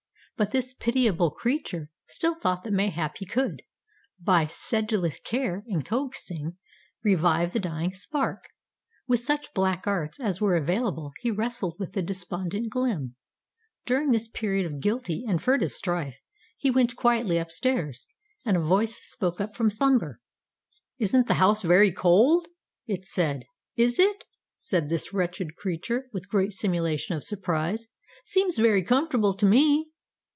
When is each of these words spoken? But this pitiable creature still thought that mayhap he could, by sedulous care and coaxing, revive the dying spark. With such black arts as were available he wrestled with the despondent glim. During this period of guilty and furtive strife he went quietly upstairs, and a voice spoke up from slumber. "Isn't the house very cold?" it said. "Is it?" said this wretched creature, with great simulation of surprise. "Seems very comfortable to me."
But 0.37 0.49
this 0.49 0.73
pitiable 0.73 1.29
creature 1.29 1.91
still 2.07 2.33
thought 2.33 2.63
that 2.63 2.73
mayhap 2.73 3.17
he 3.17 3.27
could, 3.27 3.61
by 4.19 4.45
sedulous 4.45 5.19
care 5.19 5.63
and 5.67 5.85
coaxing, 5.85 6.57
revive 7.03 7.53
the 7.53 7.59
dying 7.59 7.93
spark. 7.93 8.45
With 9.07 9.19
such 9.19 9.53
black 9.53 9.85
arts 9.85 10.19
as 10.19 10.41
were 10.41 10.55
available 10.55 11.11
he 11.19 11.29
wrestled 11.29 11.75
with 11.77 11.93
the 11.93 12.01
despondent 12.01 12.71
glim. 12.71 13.17
During 13.85 14.09
this 14.09 14.27
period 14.27 14.65
of 14.65 14.79
guilty 14.79 15.25
and 15.27 15.39
furtive 15.39 15.73
strife 15.73 16.17
he 16.57 16.71
went 16.71 16.95
quietly 16.95 17.37
upstairs, 17.37 18.07
and 18.43 18.57
a 18.57 18.61
voice 18.61 18.99
spoke 18.99 19.39
up 19.39 19.55
from 19.55 19.69
slumber. 19.69 20.21
"Isn't 20.97 21.27
the 21.27 21.35
house 21.35 21.61
very 21.61 21.91
cold?" 21.91 22.47
it 22.87 23.05
said. 23.05 23.43
"Is 23.75 23.99
it?" 23.99 24.25
said 24.57 24.89
this 24.89 25.13
wretched 25.13 25.55
creature, 25.55 26.09
with 26.11 26.29
great 26.29 26.51
simulation 26.51 27.15
of 27.15 27.23
surprise. 27.23 27.85
"Seems 28.25 28.57
very 28.57 28.81
comfortable 28.81 29.35
to 29.35 29.45
me." 29.45 29.89